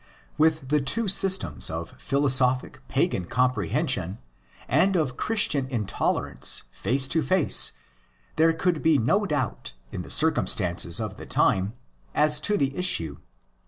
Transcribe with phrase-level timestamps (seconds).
[0.35, 4.17] With the two systems of philosophic pagan comprehension
[4.67, 7.73] and of Christian intolerance face to face,
[8.35, 11.73] there could be no doubt, in the circumstances of the time,
[12.15, 13.19] as to the issue.